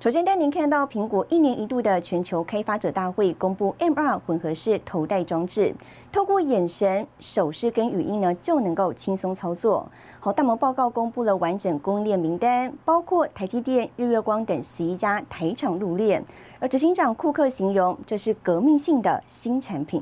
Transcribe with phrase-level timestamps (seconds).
[0.00, 5.74] 首先带您看到苹果一年一度的全球开发者大会公布 M2 混合式头戴装置，
[6.12, 9.90] 透过眼神、手势跟语音呢就能够轻松操作。
[10.20, 16.22] 好，大摩报告公布了完整供应链名单，包括台积电、日月光等十一家台厂入列。
[16.60, 20.00] 而执行长库克形容这是革命性的新产品。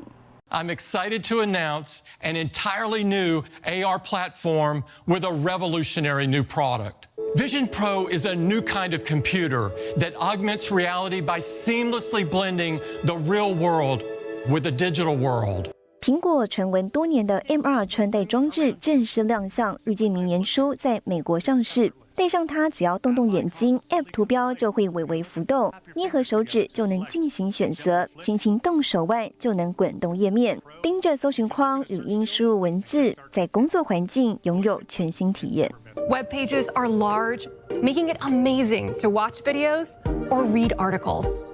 [0.50, 7.08] I'm excited to announce an entirely new AR platform with a revolutionary new product.
[7.34, 13.16] Vision Pro is a new kind of computer that augments reality by seamlessly blending the
[13.16, 14.02] real world
[14.46, 15.70] with the digital world.
[16.02, 21.92] 苹果传闻多年的 M2 穿戴装置正式亮相，预计明年初在美国上市。
[22.17, 35.71] 戴上它，只要动动眼睛，App 图标就会微微浮动；捏合手指就能进行选择；轻轻动手腕就能滚动页面；盯着搜寻框，语音输入文字，在工作环境拥有全新体验。
[36.09, 37.45] Web pages are large,
[37.83, 39.97] making it amazing to watch videos
[40.31, 41.45] or read articles.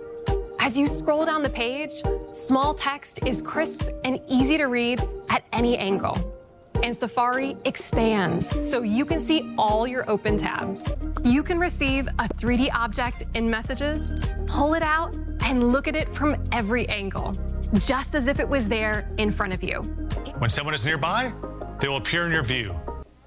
[0.59, 1.91] As you scroll down the page,
[2.31, 6.15] small text is crisp and easy to read at any angle
[6.82, 10.96] and Safari expands so you can see all your open tabs.
[11.24, 14.12] You can receive a 3D object in messages,
[14.46, 17.34] pull it out, and look at it from every angle,
[17.74, 19.82] just as if it was there in front of you.
[20.38, 21.32] When someone is nearby,
[21.80, 22.74] they will appear in your view.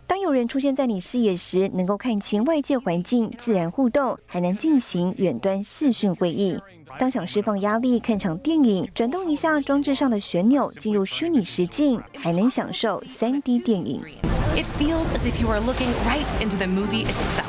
[0.08, 6.60] 当有人出现在你视野时，能够看清外界环境，自然互动，还能进行远端视讯会议。
[7.00, 14.04] 当想释放压力、看场电影，转动一下装置上的旋钮，进入虚拟实境，还能享受 3D 电影。
[14.56, 17.46] It feels as if you are looking right into the movie itself.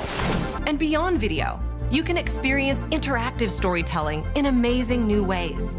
[0.66, 1.58] And beyond video,
[1.90, 5.78] you can experience interactive storytelling in amazing new ways.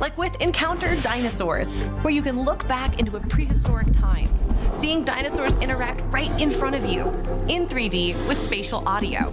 [0.00, 4.28] Like with Encounter Dinosaurs, where you can look back into a prehistoric time,
[4.72, 7.12] seeing dinosaurs interact right in front of you
[7.48, 9.30] in 3D with spatial audio.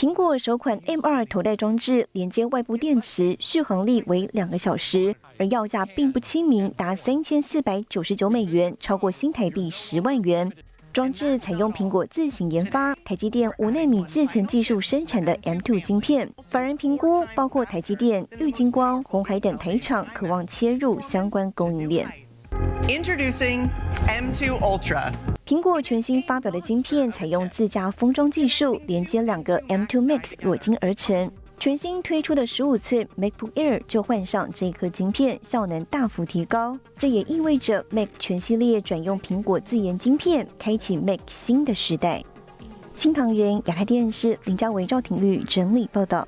[0.00, 10.50] 苹果首款 M2 头戴装置连接外部电池，续航力为两个小时，而要价并不亲民，达三千四百九十九美元，超过新台币十万元。
[10.90, 16.32] 装置采用苹果自行研发、台积电五纳米制程技术生产的 M2 晶片。
[16.42, 22.08] 法人评估，包括台积电、玉晶光、红海等台厂，渴望切入相关供应链。
[22.90, 23.68] Introducing
[24.08, 25.12] M2 Ultra。
[25.46, 31.30] 苹果全新发表的晶片采用自家封装技术，连接两个 M2 Max 裸晶而成。
[31.56, 36.76] 全新推出的十五寸 MacBook Air 就换上这颗晶片，效能大幅提高。
[36.98, 42.24] 这也意味着 Mac 全系列转用苹果自研晶片，开启 Mac 新的时代。
[42.96, 46.26] 新唐人亚太电视林家维、赵廷玉整理报道。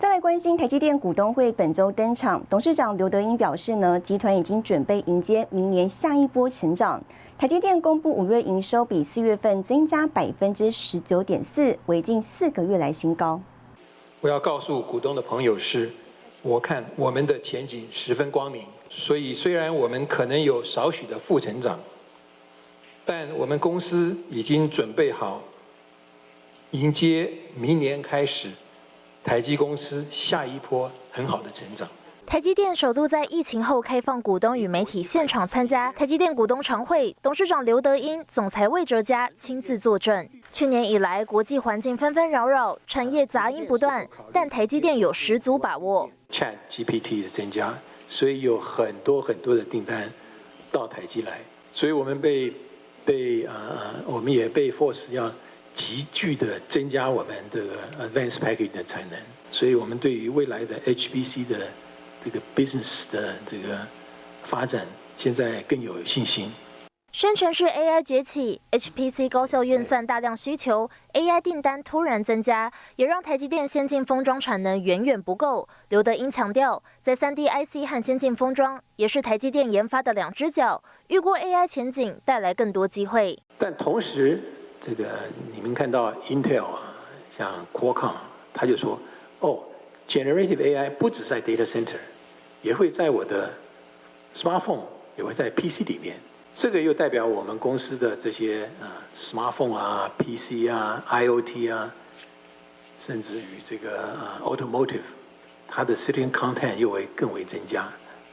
[0.00, 7.04] 再来关心台积电股东会本周登场，董事长刘德英表示呢，集团已经准备迎接明年下一波成长。
[7.36, 13.42] 台积电公布五月营收比四月份增加百分之十九点四，为近四个月来新高。
[14.22, 15.90] 我要告诉股东的朋友是，
[16.40, 21.78] 我看我们的前景十分光明，所以虽然我们可能有少许的负成长，
[23.04, 25.42] 但我们公司已经准备好
[26.70, 28.48] 迎接明年开始。
[29.30, 31.88] 台积公司下一波很好的成长。
[32.26, 40.28] 台积电首度在疫情后开放股东与媒体现场参加台积电股东常会，董事长刘德英、总裁魏哲嘉亲自坐镇。
[40.50, 46.10] 去年以来，国际环境纷纷扰扰，产业杂音不断，但台积电有十足把握。
[46.32, 47.72] Chat GPT 的增加，
[48.08, 50.10] 所以有很多很多的订单
[50.72, 51.38] 到台积来，
[51.72, 52.52] 所以我们被
[53.04, 55.30] 被呃呃，我们也被 force 要。
[55.80, 59.18] 急剧的增加我们这个 advanced package 的产能，
[59.50, 61.66] 所以我们对于未来的 HPC 的
[62.22, 63.78] 这个 business 的这个
[64.44, 64.86] 发展，
[65.16, 66.50] 现在更有信心。
[67.12, 75.66] 生成式 AI 崛起，HPC 高效运算大量需求，AI 订单突然增加，也让台积电先进封装产能远远不够。
[75.88, 83.42] 刘德英强调，在 3D IC 和先进封装也是台积电研发的两只脚，预估 AI 前景带来更多机会。
[83.58, 84.38] 但同时，
[84.80, 85.04] 这个
[85.54, 86.94] 你们看到 Intel 啊，
[87.36, 88.14] 像 Qualcomm，
[88.54, 88.98] 他就说，
[89.40, 89.62] 哦
[90.08, 91.98] ，Generative AI 不止在 Data Center，
[92.62, 93.52] 也会在我的
[94.34, 94.84] Smartphone，
[95.18, 96.16] 也会在 PC 里面。
[96.54, 101.94] 这个又代表我们公司的这些啊 Smartphone 啊、PC 啊、IoT 啊，
[102.98, 105.00] 甚至于这个啊 Automotive，
[105.68, 107.86] 它的 s i t i n g Content 又会更为增加。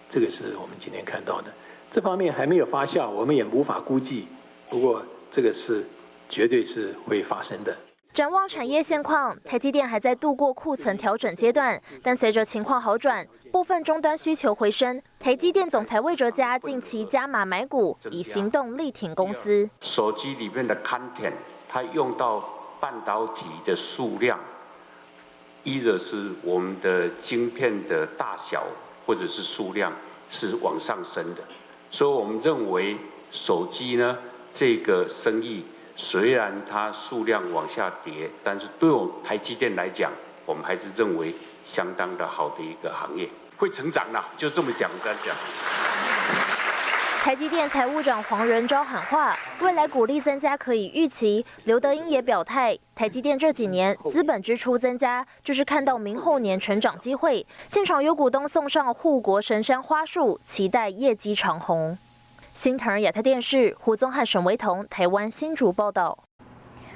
[0.10, 1.52] 这个是我们今天看到的。
[1.92, 4.28] 这方面还没有发酵，我们也无法估计。
[4.70, 5.86] 不过这个是
[6.30, 7.76] 绝对是会发生的。
[8.14, 19.70] 展望产业现况，台积电还在度过库存调整阶段，但随着情况好转，部分终端需求回升，台积电总裁魏哲嘉近期加码买股，以行动力挺公司。
[19.82, 21.34] 手机里面的 content，
[21.70, 22.44] 它用到
[22.80, 24.40] 半导体的数量，
[25.64, 28.66] 一的是我们的晶片的大小
[29.06, 29.94] 或者是数量
[30.32, 31.42] 是往上升的，
[31.92, 32.98] 所以我们认为
[33.30, 34.18] 手机呢
[34.52, 35.64] 这个生意。
[36.00, 40.12] 虽然它数量往下跌，但是对我台积电来讲，
[40.46, 41.34] 我们还是认为
[41.66, 43.28] 相当的好的一个行业，
[43.58, 45.36] 会成长的，就这么讲这样讲。
[47.24, 51.44] 台积电财务长黄仁昭喊话，未来股利增加可以预期。
[51.66, 57.46] 刘德英也表态，台积电这几年资本支出增加，就是看到明后年成长机会。
[57.68, 61.98] 现场有股东送上护国神山花束，期待业绩长虹。
[62.58, 66.18] 新唐人亚太电视胡宗汉、沈维彤，台湾新竹报道。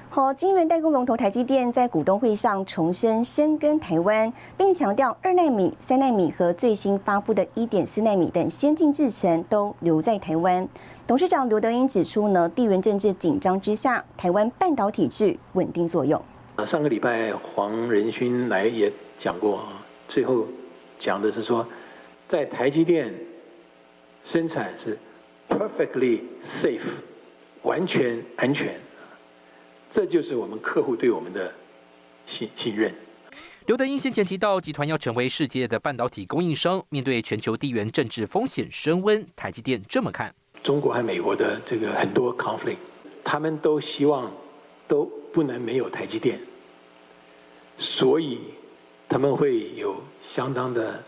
[0.09, 10.67] 好，晶圆代工龙头台积电在股东会上重申深耕台湾，并强调二纳米、三纳米和最新发布的一点四纳米等先进制程都留在台湾。
[11.05, 16.19] 董事长刘德英指出呢，地缘政治紧张之下，台湾半导体具稳定作用。
[16.65, 20.43] 上个礼拜黄仁勋来也讲过啊，最后
[20.99, 21.63] 讲的是说，
[22.27, 23.13] 在台积电
[24.23, 24.97] 生产是。
[25.51, 26.80] Perfectly safe，
[27.62, 28.80] 完全安全，
[29.92, 31.53] 这就是我们客户对我们的
[32.25, 32.92] 信信任。
[33.68, 40.33] 刘德英先前提到，集团要成为世界的半导体供应商，面对全球地缘政治风险升温，台积电这么看：
[40.63, 42.77] 中国和美国的这个很多 conflict，
[43.24, 44.31] 他们都希望
[44.88, 46.39] 都不能没有台积电，
[47.77, 48.39] 所以
[49.07, 51.03] 他们会有相当的、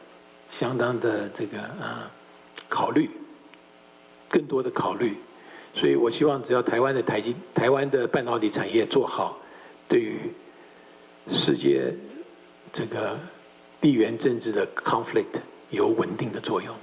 [0.51, 2.11] 相当的这个啊
[2.69, 3.09] 考虑。
[4.33, 5.15] 更多的考虑，
[5.75, 9.37] 所以我希望只要台湾的台积、台湾的半导体产业做好，
[9.87, 10.17] 对于
[11.29, 11.93] 世界
[12.73, 13.15] 这个
[13.79, 15.39] 地缘政治的 conflict
[15.69, 16.75] 有稳定的作用。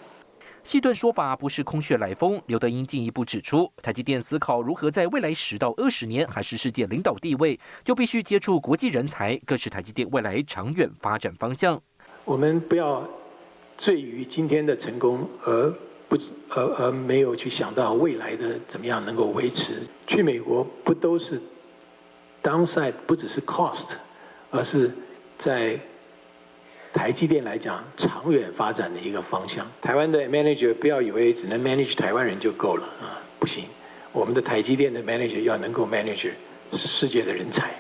[0.62, 2.40] 细顿说法不是空穴来风。
[2.46, 11.82] 刘德英进一步指出，台积电思考如何在未来十到二十年还是世界领导地位，就必须接触国际人才，更是台积电未来长远发展方向。
[12.24, 13.04] 我们不要
[13.76, 15.74] 醉于今天的成功而。
[16.10, 16.18] 不，
[16.48, 19.74] 而而没有去想到未来的怎么样能够维持。
[20.08, 21.40] 去美国不都是
[22.42, 23.92] downside，不只是 cost，
[24.50, 24.90] 而是
[25.38, 25.78] 在
[26.92, 29.64] 台积电来讲长远发展的一个方向。
[29.80, 33.66] 台湾的 manager 不要以为只能 manage 台湾人就够了啊，不行，
[34.10, 36.32] 我们的台积电的 manager 要能够 manage
[36.74, 37.70] 世界的人才。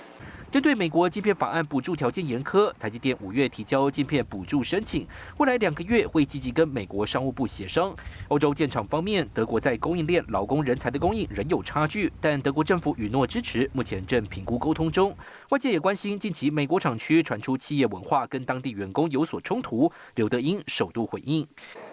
[0.50, 5.06] 针对美国晶片法案补助条件严苛，台积电五月提交晶片补助申请，
[5.38, 7.94] 未来两个月会积极跟美国商务部协商。
[8.26, 15.16] 欧洲建厂方面，德国在供应链劳工人才的供应仍有差距，但德国政府允诺支持，目前正评估沟通中。
[15.50, 21.46] 外界也关心近期美国厂区传出企业文化跟当地员工有所冲突，刘德英首度回应：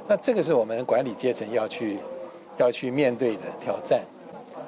[0.08, 1.98] 那这个是我们管理阶层要去
[2.58, 4.02] 要去面对的挑战，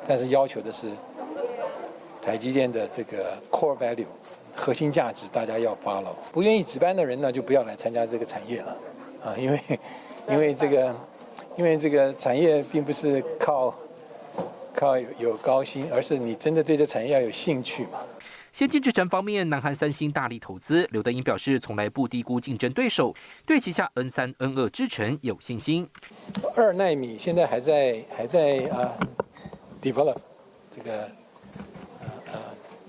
[0.08, 0.92] 但是要求的是。
[2.30, 4.06] 台积电的这个 core value
[4.56, 6.14] 核心价值，大家要 follow。
[6.32, 8.78] 不愿意值班的人呢，就不要来参加这个产业了，
[9.26, 9.60] 啊，因为
[10.30, 10.96] 因为这个
[11.58, 13.74] 因为这个产业并不是靠
[14.72, 17.98] 靠有有高薪，而是你真的对这产业要有兴趣嘛。
[18.54, 23.12] 先进制程方面，南韩三星大力投资，刘德英表示从来不低估竞争对手，
[23.44, 25.90] 对旗下 N 三 N 二制程有信心。
[26.56, 28.94] 二纳米现在还在还在啊
[29.82, 30.18] develop
[30.70, 31.10] 这个。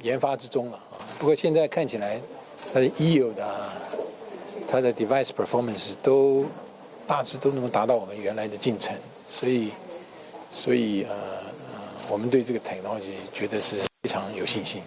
[0.03, 2.21] 研发之中了啊，不过现在看起来，
[2.73, 3.73] 它的 yield 啊，
[4.67, 6.47] 它的 device performance 都
[7.07, 8.97] 大致都能够达到我们原来的进程，
[9.29, 9.73] 所以，
[10.51, 11.15] 所以呃，
[12.09, 14.83] 我们对这个 technology 觉得是非常有信心。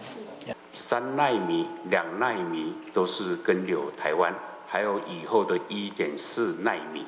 [0.73, 4.33] 三纳米、两纳米都是跟有台湾，
[4.67, 7.05] 还有以后的一点四纳米，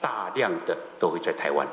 [0.00, 1.66] 大量的都会在台湾。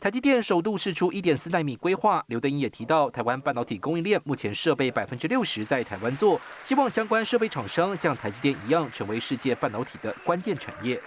[0.00, 11.00] 台积电首度试出一点四纳米规划，刘德英也提到，台湾半导体供应链目前设备百分之六十在台湾做，希望相关设备厂商像台积电一样，成为世界半导体的关键产业。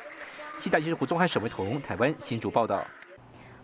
[0.59, 2.83] 西大记者胡宗汉、沈维彤，台湾新竹报道。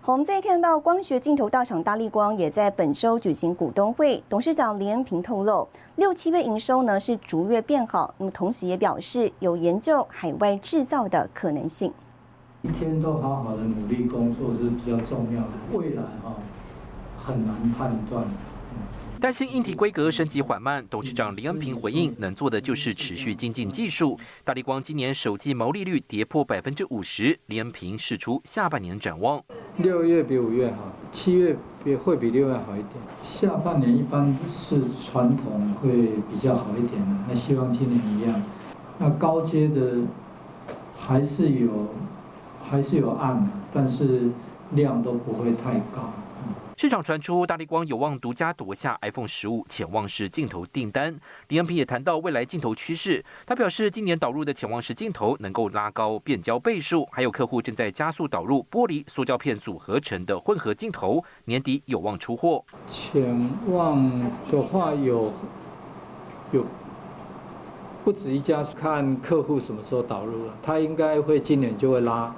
[0.05, 5.67] 我们再看到光学镜头大厂大力光也在本周举行股东会，董事长林恩平透露，
[5.98, 11.91] 六七月营收呢是逐月变好，那么同时也表示有研究海外制造的可能性。
[12.67, 15.47] 一天都好好的努力工作是比较重要的。
[15.71, 16.36] 未来哈
[17.17, 18.25] 很难判断，
[19.21, 24.19] 担心硬体规格升级缓慢，董事长林恩平回应，能做的就是持续精进技术。
[24.43, 29.41] 大力光今年首季毛利率跌破百分之五十，林恩平释出下半年展望：
[29.77, 31.55] 六月比五月好，七月
[31.86, 32.91] 比会比六月好一点。
[33.24, 35.89] 下半年一般是传统会
[36.29, 38.41] 比较好一点的，那希望今年一样。
[39.00, 40.00] 那高阶的
[40.97, 41.88] 还是有，
[42.69, 44.29] 还是有暗，但是
[44.71, 46.12] 量都不会太高。
[46.79, 51.19] 市场传出大力光有望独家夺下 iPhone 十五潜望式镜头订单。
[51.47, 62.63] 李恩平也谈到未来镜头趋势，他表示今年导入的潜望式镜头能够拉高变焦倍数，还有客户正在加速导入玻璃塑胶片组合成的混合镜头，年底有望出货。
[62.88, 64.07] 潜望
[64.51, 65.33] 的话有
[66.51, 66.63] 有
[68.03, 72.31] 不止一家，看客户什么时候导入了，他应该会今年就会拉，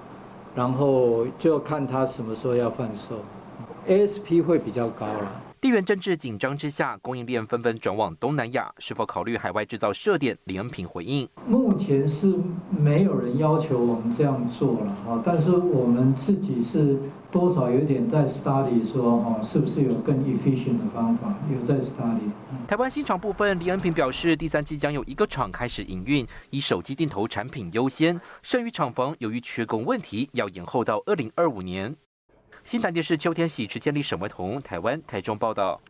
[0.55, 3.17] 然后就看他什么时候要贩售。
[3.87, 5.48] ASP 会比较高了。
[5.61, 10.37] 地缘政治紧张之下，供应链纷纷转往东南亚，是否考虑海外制造设点？
[10.45, 12.33] 李恩平回应：目前是
[12.69, 16.97] 没有人要求我们这样做了哈，但是我们自己是
[17.29, 21.35] 多少有点在 study 说哈，是不是有更 efficient 的方法？
[21.53, 22.29] 有在 study。
[22.65, 31.93] 台湾新厂部分，李恩平表示，第三季将有一个厂开始营运，以手机镜头产品优先，剩余厂房由于缺工问题，要延后到二零二五年。
[32.69, 35.81] 新台电视秋天喜持建立沈维彤，台湾台中报道。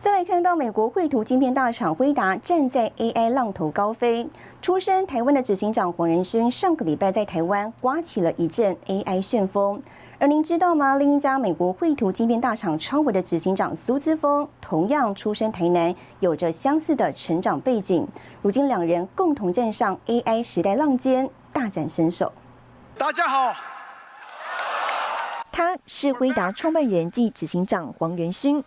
[0.00, 4.26] 再来看到美国绘图晶片大厂辉达站在 AI 浪头高飞，
[4.62, 9.82] 出身台湾的执行长黄仁勋上个礼拜在台湾刮起了一阵 AI 旋风。
[10.18, 10.96] 而您知道吗？
[10.96, 18.08] 另一家美国绘图晶片大厂超维的执行长苏姿峰，同样出身台南，有着相似的成长背景。
[18.40, 22.32] 如今两人共同站上 AI 时代浪尖，大展身手。
[22.96, 23.54] 大家好。
[25.52, 28.62] 他是辉达创办人暨执行长黄仁勋。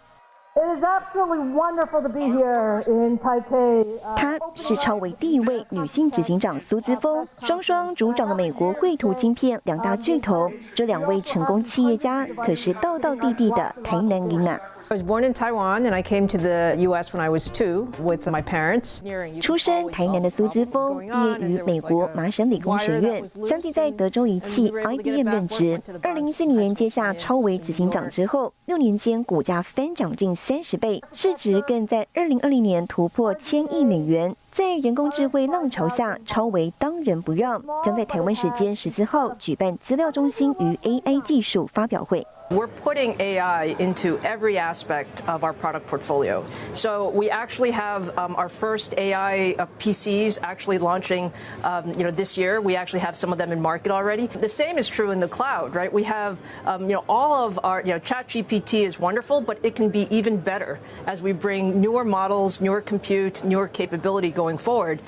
[4.16, 10.52] 他是超为第一位女性执行长苏姿峰，双双主掌了美国绘图晶片两大巨头。
[10.76, 14.62] 这两位成功企业家可是道道地地的台南囡仔。
[14.90, 17.14] I was born in Taiwan and I came to the U.S.
[17.14, 19.02] when I was two with my parents.
[19.42, 25.82] 出生台南的苏姿峰，毕业于美国麻省理工学院，相继在德州仪器 IBM 任职。
[26.02, 34.36] 二零一四年接下超维执行长之后，六年间股价翻涨近三十倍，市值更在二零二零年突破千亿美元。
[34.52, 42.28] 在人工智慧浪潮下，超维当仁不让，将在台湾时间十四号举办资料中心与 AI 技术发表会。
[42.51, 46.47] We're putting AI into every aspect of our product portfolio.
[46.73, 51.31] So we actually have um, our first AI uh, PCs actually launching,
[51.63, 52.63] um, you know, this year.
[52.63, 54.29] We actually have some of them in market already.
[54.29, 55.93] The same is true in the cloud, right?
[55.93, 59.75] We have, um, you know, all of our, you know, ChatGPT is wonderful, but it
[59.75, 65.01] can be even better as we bring newer models, newer compute, newer capability going forward.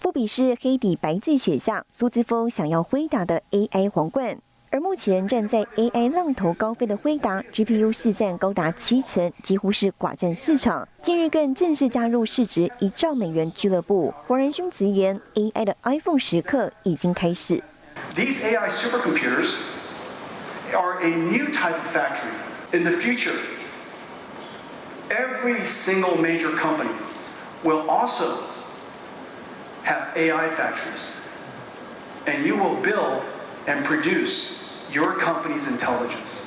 [0.00, 4.38] 富比士黑底白字写下苏姿峰想要辉达的 AI 皇冠。
[4.71, 10.87] 而目前站在 AI 浪头高飞的辉达 GPU 市占高达七成，几乎是寡占市场。
[11.01, 14.13] 近日更正式加入市值一兆美元俱乐部。
[14.25, 17.61] 黄仁勋直言，AI 的 iPhone 时刻已经开始。
[18.15, 19.57] These AI supercomputers
[20.73, 22.31] are a new type of factory.
[22.71, 23.35] In the future,
[25.09, 26.95] every single major company
[27.61, 28.45] will also
[29.83, 31.17] have AI factories,
[32.25, 33.23] and you will build
[33.67, 34.60] and produce.
[34.91, 36.41] Your company's intelligence。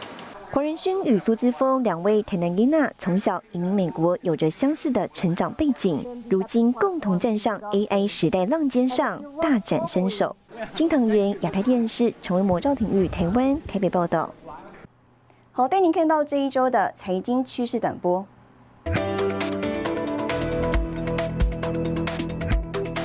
[0.50, 10.36] 黄仁勋与苏姿峰两位台南伊娜从小移民美国，有着相似的成长背景，如今共同站上 AI 时代浪尖上，大展身手。
[10.70, 14.32] 新唐人亚太电视成为魔兆体育台湾台北报道。
[15.50, 18.24] 好，带您看到这一周的财经趋势短波。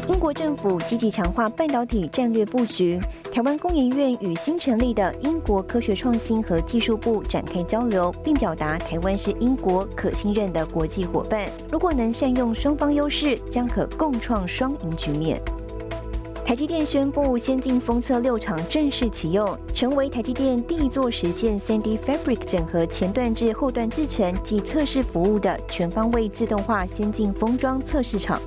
[0.08, 3.00] 英国政府积极强化半导体战略布局。
[3.32, 11.48] 台湾工研院与新成立的英国科学创新和技术部展开交流，并表达台湾是英国可信任的国际伙伴。
[11.72, 15.40] 如果能善用双方优势，将可共创双赢局面。
[16.44, 28.42] 台积电宣布，先进封测六厂正式启用，成为台积电第一座实现 3D Fabric 整合前段至后段制程及测试服务的全方位自动化先进封装测试厂。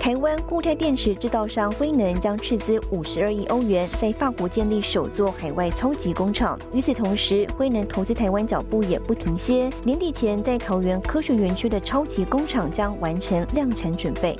[0.00, 6.58] 台湾固态电池制造商辉能将斥资五十二亿欧元，在法国建立首座海外超级工厂。
[6.72, 14.34] 与此同时，辉能投资台湾脚步也不停歇，年底前在桃园科学园区的超级工厂将完成量产准备。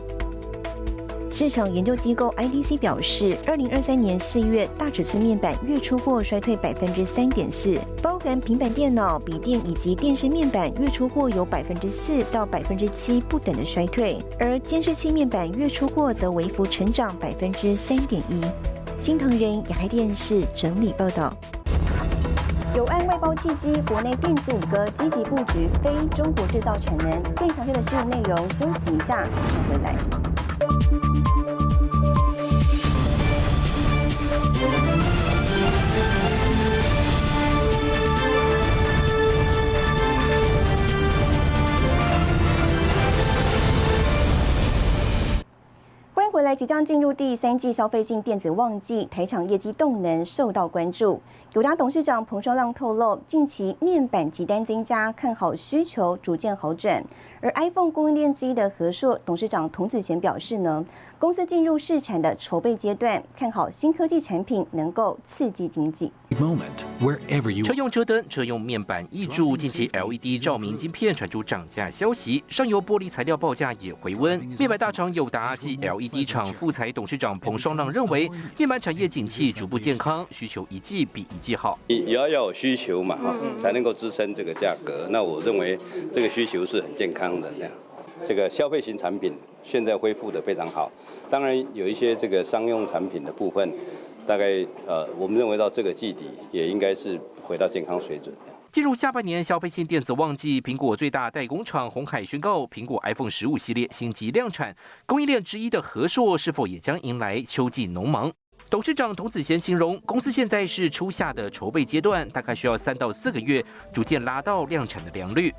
[1.30, 18.40] 市场研究机构 IDC 表示，二零二三年四月大尺寸面板月出货衰退百分之三点四，包含平板电脑、笔电以及电视面板月出货有百分之四到百分之七不等的衰退，而监视器面板月出货则微幅成长百分之三点一。
[19.00, 21.32] 新唐人亚太电视整理报道。
[22.74, 27.22] 有案外包契机，国内电子五哥积极布局非中国制造产能。
[27.34, 30.27] 更详细的新闻内容，休息一下，马上回来。
[46.58, 51.20] 即将进入第三季消费性电子旺季，台厂业绩动能受到关注。
[51.52, 57.04] 友达董事长彭双浪透露，近期面板急单增加，看好需求逐渐好转。
[57.40, 60.84] 而 iPhone 供应链之一的和硕董事长童子贤表示呢，
[61.18, 66.12] 公司进入试产的筹备阶段，看好新科技产品能够刺激经济。
[67.64, 74.38] 车用车灯、车用面板易柱，近期 LED 照明晶片传出涨价消息，上游玻璃材料报价也回温。
[74.58, 81.78] 面板大厂友达及 LED 厂副材董事长彭双浪认为，面板产业景气逐步健康，需求一季比一季好。
[81.86, 85.08] 也要要有需求嘛，哈，才能够支撑这个价格。
[85.10, 85.78] 那我认为
[86.12, 87.27] 这个需求是很健康。
[87.40, 87.72] 的这样，
[88.24, 90.90] 这个消费型产品现在恢复的非常好。
[91.28, 93.72] 当然有一些这个商用产品的部分，
[94.26, 98.34] 大概呃，我们认为到这个季底也应该是回到健康水准。
[98.70, 104.76] 进入下半年消费性电子旺季，苹果最大代工厂红海宣告，苹果 iPhone 十五系列新机量产。
[105.06, 108.30] 供应链之一的和硕是否也将迎来秋季农忙？
[108.70, 115.50] 董事长童子贤形容，公司现在是初夏的筹备阶段，大概需要三到四个月，逐渐拉到量产的良率。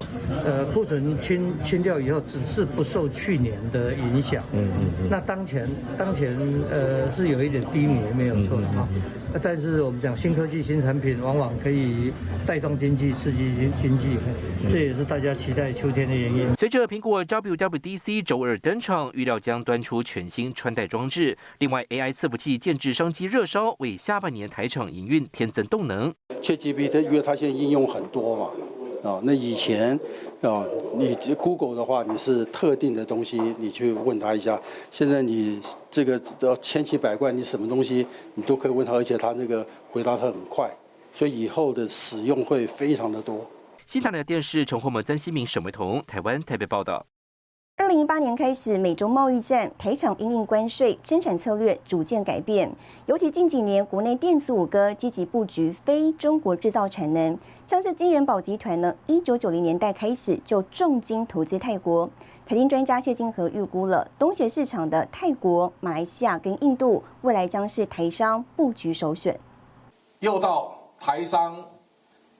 [0.45, 4.43] 呃，库存清清掉以后，只是不受去年的影响。
[4.53, 5.07] 嗯嗯嗯。
[5.09, 6.37] 那当前当前
[6.69, 8.87] 呃是有一点低迷，没有错的哈。
[9.41, 12.11] 但是我们讲新科技、新产品，往往可以
[12.47, 14.17] 带动经济、刺激经经济，
[14.67, 16.55] 这也是大家期待秋天的原因。
[16.55, 21.37] 随着苹果 WWDC 周二登场，预料将端出全新穿戴装置。
[21.59, 26.13] 另外，AI 伺服器建制商机热烧，为下半年台厂营运添增动能。
[26.41, 28.49] ChatGPT 因为它现在应用很多嘛。
[29.01, 29.97] 啊，那以前
[30.41, 30.65] 啊，
[30.95, 34.59] 你 Google 的话，你是特定的东西，你去问他一下。
[34.91, 40.69] 现在你这个要千奇百怪，你什么东西你都可以问他，而且他那个回答他很快，
[41.13, 43.45] 所以以后的使用会非常的多。
[43.85, 47.05] 新台的电视陈宏文、曾新明、沈维彤，台湾台北报道。
[47.79, 52.69] 二零一八年开始，美中贸易战，台厂因应关税，生产策略逐渐改变。
[53.05, 62.09] 尤其近几年，国内电子五哥积极布局非中国制造产能，像是金人宝集团呢，一九九零年代开始就重金投资泰国。
[62.45, 69.39] 财经专家谢金河预估了东协市场的泰国、马来西亚跟印度，未来将是台商布局首选。
[70.19, 71.55] 又到台商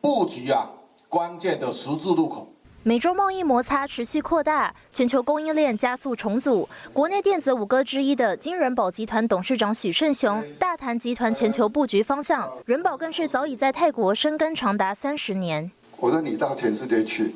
[0.01, 0.69] 布局啊，
[1.07, 2.45] 关键的十字路口。
[2.89, 6.67] 美中贸易摩擦持续扩大，全球供应链加速重组。
[6.91, 12.51] 国内电子五哥之一的金人宝集团董事长许胜雄大谈集团全球布局方向。
[12.65, 15.69] 人保更是早已在泰国生根长达三十年。
[15.97, 17.35] 我说你到全世界去，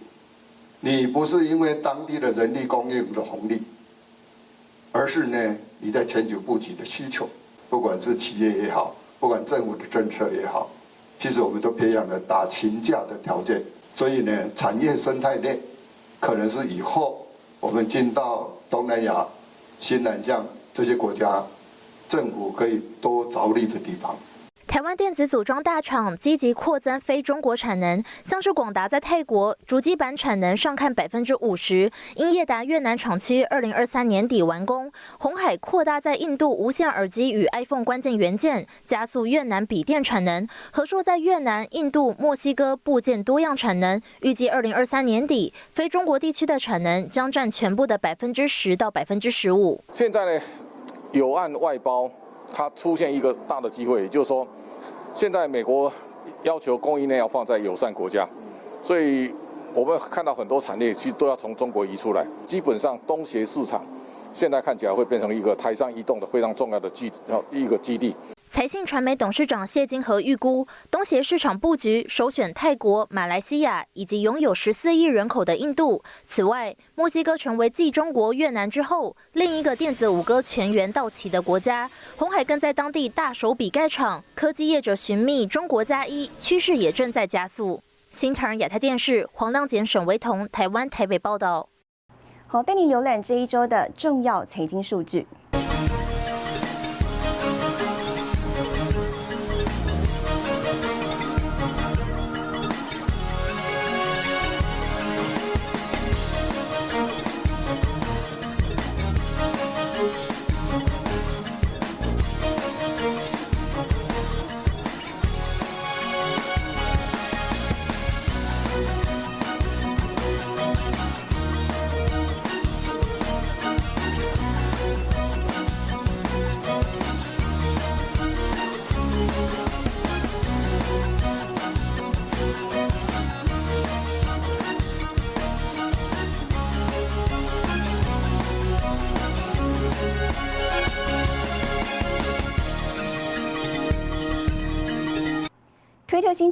[0.79, 3.61] 你不是因为当地的人力供应的红利，
[4.91, 7.29] 而是呢你在全球布局的需求。
[7.69, 10.71] 不管是企业也好，不管政府的政策也好，
[11.19, 13.61] 其实我们都培养了打群架的条件。
[13.95, 15.59] 所以呢，产业生态链
[16.19, 17.25] 可能是以后
[17.59, 19.25] 我们进到东南亚、
[19.79, 21.45] 新南向这些国家，
[22.09, 24.15] 政府可以多着力的地方。
[24.73, 49.83] 台湾电子组装大厂积极扩增非中国产能，像是广达在泰国主机板产能上看百分之五十，英业达越南厂区二零二三年底完工，红海扩大在印度无线耳机与 iPhone 关键元件，加速越南笔电产能，和硕在越南、印度、墨西哥部件多样产能，预计二零二三年底非中国地区的产能将占全部的百分之十到百分之十五。
[49.91, 50.43] 现在呢，
[51.11, 52.09] 有按外包，
[52.51, 54.47] 它出现一个大的机会，也就是说。
[55.13, 55.91] 现在美国
[56.41, 58.27] 要求供应链要放在友善国家，
[58.83, 59.31] 所以
[59.73, 62.25] 我们看到很多产业其实都要从中国移出来。
[62.47, 63.85] 基本上东协市场
[64.33, 67.11] 现在看起来会变成一个台商移动的非常重要的基
[67.51, 68.15] 一个基地。
[68.53, 76.03] 财信传媒董事长谢金河预估，东协市场布局首选泰国、马来西亚以及拥有十四亿人口的印度。
[76.23, 81.89] 此外，墨西哥成为继中国、越南之后另一个电子五哥全员到齐的国家。
[82.15, 87.81] 红海更在当地大手笔盖厂，科技业者寻觅中国加一趋势也正在加速。
[88.11, 91.69] 新唐人亚太电视黄亮简、沈维彤，台湾台北报道。
[92.45, 95.25] 好，带你浏览这一周的重要财经数据。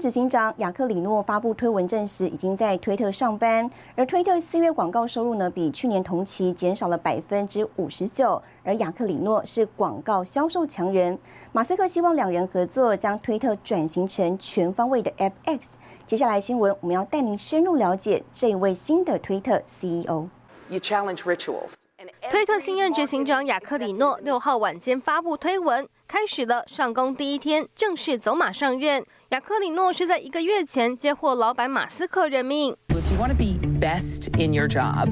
[0.01, 3.69] 执行长雅克里诺发布推文证实，已经在推特上班。
[3.95, 8.41] 而推特四月广告收入呢，比去年同期减少了百分之五十九。
[8.63, 11.19] 而雅克里诺是广告销售强人，
[11.51, 15.77] 马斯克希望两人合作，将推特转型成全方位的 App X。
[16.07, 20.29] 接下来新闻，我们要带您深入了解这一位新的推特 CEO。
[20.69, 21.75] You challenge rituals.
[22.31, 29.05] 推特新任执行长雅克里诺六号晚间发布推文，开始了上工第一天，正式走马上任。
[29.30, 32.76] 雅克里诺是在一个月前接获老板马斯克任命。
[32.90, 35.08] If you want to be best in your job,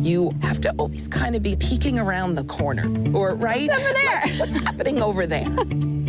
[0.00, 3.92] you have to always kind of be peeking around the corner, or right What's over
[3.92, 4.20] there?
[4.24, 5.44] Like, what's happening over there?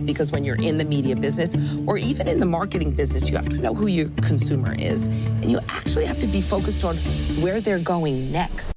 [0.06, 1.56] Because when you're in the media business
[1.88, 5.50] or even in the marketing business, you have to know who your consumer is, and
[5.50, 6.96] you actually have to be focused on
[7.42, 8.72] where they're going next.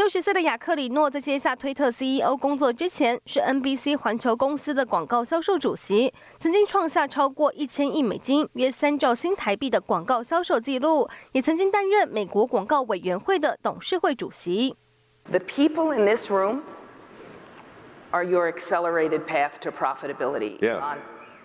[0.00, 14.74] 六十岁的雅克里诺在接下推特 CEO 工作之前，是 NBC 环球公司的广告销售主席，曾经创下超过一千亿美金（约三兆新台币）的广告销售记录，也曾经担任美国广告委员会的董事会主席。
[15.30, 16.62] The people in this room
[18.10, 20.58] are your accelerated path to profitability.
[20.60, 20.96] Yeah.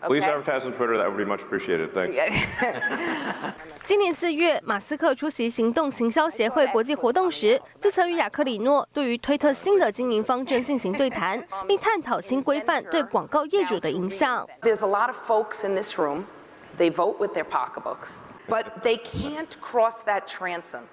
[0.04, 0.96] Please advertise on Twitter.
[0.96, 1.92] That would be much appreciated.
[1.92, 2.16] Thanks.
[3.84, 14.46] 今年四月，马斯克出席行动行销协会国际活动时，自曾与雅克里诺对于推特新的经营方针进行对谈，并探讨新规范对广告业主的影响。
[14.62, 16.24] There's a lot of folks in this room.
[16.78, 20.84] They vote with their pocketbooks, but they can't cross that transom.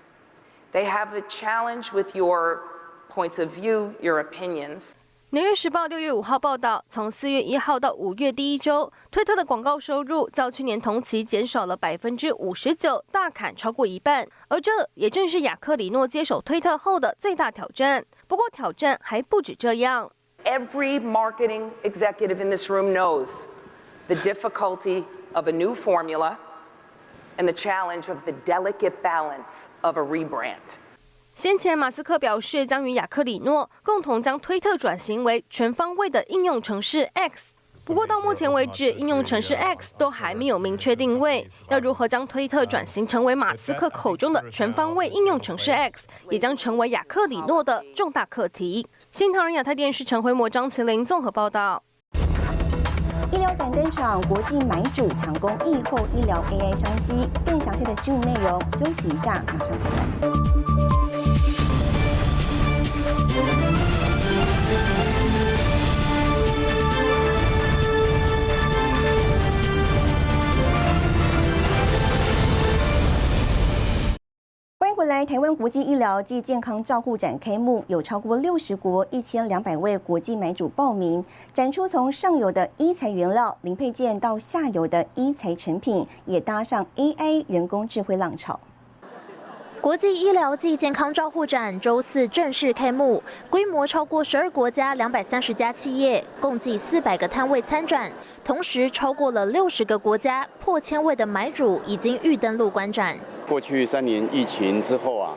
[0.73, 2.59] They have a challenge with your
[3.09, 4.95] points of view, your opinions.
[5.34, 14.28] 纽约时报六月五号报道，从四月一号到五月第一周，推特的广告收入较去年同期减少了百分之五十九，大砍超过一半。
[14.48, 18.04] 而这也正是雅克里诺接手推特后的最大挑战。
[18.28, 20.12] 不过，挑战还不止这样。
[20.44, 23.46] Every marketing executive in this room knows
[24.08, 26.36] the difficulty of a new formula
[27.38, 30.76] and the challenge of the delicate balance of a rebrand.
[31.34, 37.54] 先前，马斯克表示将与雅克里诺共同将推特转型为全方位的应用城市 X。
[37.86, 41.48] 不过到目前为止，应用城市 X 都还没有明确定位。
[41.68, 48.86] 要如何将推特转型成为马斯克口中的全方位应用城市 X，也将成为雅克里诺的重大课题。
[49.10, 51.82] 新唐人亚太电视陈辉模、张麒麟综合报道。
[53.32, 57.26] 医疗展登场，国际买主抢攻疫后医疗 AI 商机。
[57.44, 60.71] 更详细的新闻内容，休息一下，马上回来。
[75.02, 88.60] 未来台湾国际医疗暨健康照护展开幕，有超过六十国一千两百位国际买主报名，展出从上游的医材原料、零配件到下游的医材成品，也搭上 AI 人工智慧浪潮。
[89.80, 98.08] 国际医疗暨健康照护展周四正式开幕，规模超过十二国家两百三十家企业，共计四百个摊位参展，
[98.44, 103.18] 同时超过了六十个国家破千位的买主已经预登陆观展。
[103.48, 105.34] 过去三年疫情之后啊，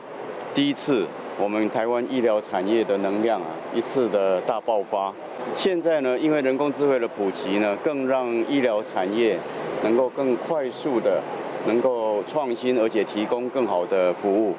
[0.54, 1.06] 第一次
[1.38, 5.12] 我们台湾医疗产业的能量啊一次的大爆发。
[5.52, 9.38] 现在呢，因为人工智慧的普及呢，更让医疗产业
[9.82, 11.22] 能够更快速的。
[11.66, 14.54] 能够创新，而且提供更好的服务。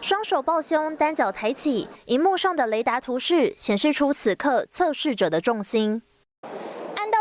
[0.00, 6.00] 双手抱胸，单脚抬起，荧幕上的雷达图示显示出此刻测试者的重心。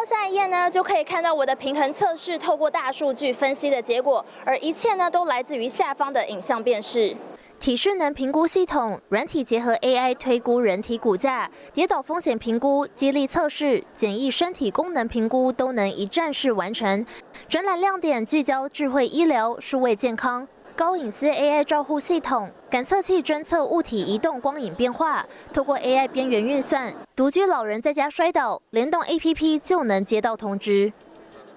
[0.05, 7.17] 下一页呢，就可以看到我的平衡测试透过大数据分析的结果，而一切呢都来自于下方的影像辨识。
[7.59, 17.03] 体适能评估系统，软体结合 AI 推估人体骨架、跌倒风险评估、肌力测试、简易身体功能评估都能一站式完成。
[17.49, 30.91] 展览亮点聚焦智慧医疗、数位健康、高隐私 AI 照护系统、感测器侦测物体移动光影变化，透过 AI 边缘运算，独居老人在家摔倒，联动 APP 就能接到通知。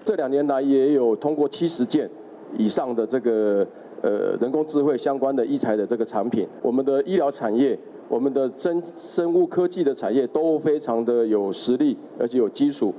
[0.05, 2.09] 这两年来也有通过七十件
[2.57, 3.67] 以上的这个。
[4.01, 7.77] 呃，人工智慧相关的医材的这个产品，我们的医疗产业，
[8.07, 12.93] 我们的生生物科技的产业都非常的有实力，而且有基础。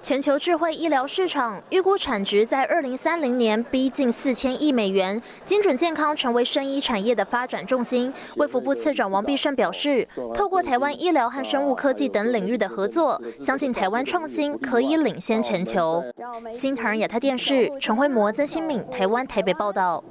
[0.00, 8.12] 全球智慧医疗市场预估产值在二零三零年逼近四千亿美元，精准健康成为生医产业的发展重心。
[8.36, 16.02] 卫福部次长王必胜表示，透过台湾医疗和生物科技等领域的合作，相信台湾创新可以领先全球。
[16.52, 20.02] 新唐人亚太电视陈慧模、曾新敏，台湾台北报道。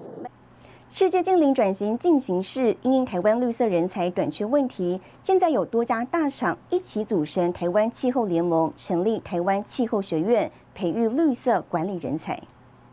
[0.90, 12.42] 世界近零转型进行式，因应台湾绿色人才短缺问题，现在有多家大厂一起组成台湾气候联盟，成立台湾气候学院，培育绿色管理人才。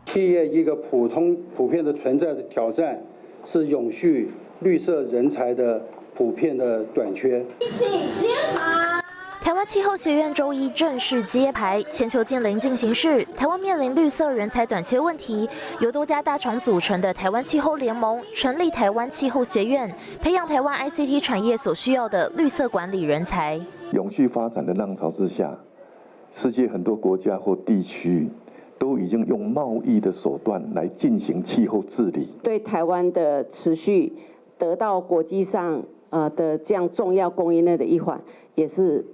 [0.05, 3.01] 企业一个普通普遍的存在的挑战
[3.43, 4.29] 是永续
[4.59, 5.81] 绿色人才的
[6.13, 7.43] 普遍的短缺。
[7.61, 8.94] 请揭牌。
[9.45, 15.47] 台湾气候学院周一正式揭牌，全球近邻进行式，台湾面临绿色人才短缺问题，
[15.79, 19.87] 由多家大厂组成的台湾气候联盟成立台湾气候学院，
[20.19, 23.55] 培养台湾 ICT 产业所需要的绿色管理人才。
[23.93, 25.55] 永续发展的浪潮之下，
[26.31, 28.27] 世界很多国家或地区
[28.79, 34.11] 都已经用贸易的手段来进行气候治理，对台湾的持续
[34.57, 38.19] 得到国际上呃的这样重要供应链的一环，
[38.55, 39.05] 也是。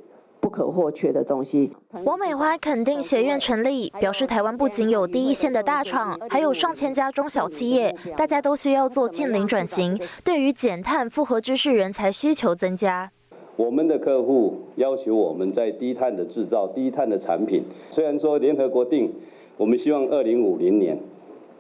[0.42, 1.72] 不可或缺的东西。
[2.04, 9.98] 王美花肯定学院成立，表示台湾不仅有第一线的大厂，还有上千家中小企业，大家都需要做近零转型。
[10.26, 13.10] 对于减碳复合知识人才需求增加，
[13.56, 17.64] 我们的客户要求我们在低碳的制造、低碳的产品。
[17.92, 19.14] 虽然说联合国定，
[19.58, 20.98] 我们希望二零五零年，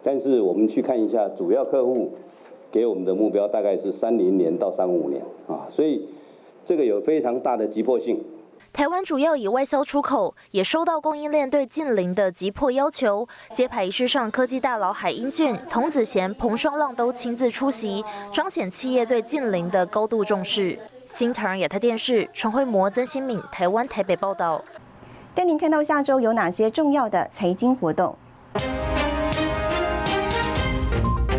[0.02, 2.12] 但是我们去看一下主要客户
[2.72, 6.08] 给我们的目标大概是三零年到三五年啊，所以
[6.66, 8.20] 这个有非常大的急迫性。
[8.74, 13.28] 台湾主要以外销出口，也收到供应链对近邻的急迫要求。
[13.54, 18.04] 揭牌仪式上，科技大佬海英俊、童子贤、彭双浪都亲自出席，
[18.34, 20.80] 彰显企业对近邻的高度重视。
[21.06, 24.64] 新唐人亚太电视陈慧模、曾新敏，台湾台北报道。
[25.36, 28.18] 带您看到下周有哪些重要的财经活动。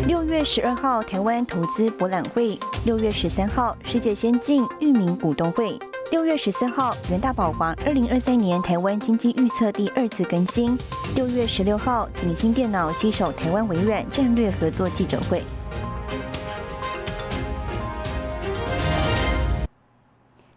[0.07, 5.79] 六月十二号，台湾投资博览会；六月十三号，世界先进域名股东会。
[6.13, 10.77] 六月十四号，元大宝华二零二三年台湾经济预测第二次更新。
[11.15, 15.41] 六月十六号，鼎新电脑携手台湾微软战略合作记者会。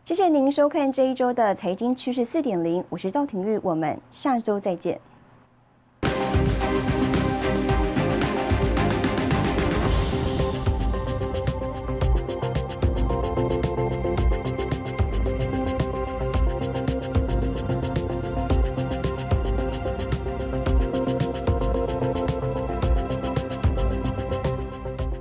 [0.04, 5.00] 谢谢您收看这一周的财经趋势四点零，我是赵廷玉，我们下周再见。